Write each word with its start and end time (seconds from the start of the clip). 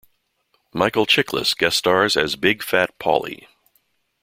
Michael 0.73 1.05
Chiklis 1.05 1.55
guest 1.55 1.77
stars 1.77 2.17
as 2.17 2.35
Big 2.35 2.63
Fat 2.63 2.97
Paulie. 2.97 3.45